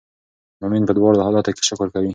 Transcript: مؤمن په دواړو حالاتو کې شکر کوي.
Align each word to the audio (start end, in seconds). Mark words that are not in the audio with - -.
مؤمن 0.61 0.83
په 0.87 0.93
دواړو 0.97 1.23
حالاتو 1.27 1.53
کې 1.55 1.63
شکر 1.69 1.87
کوي. 1.93 2.09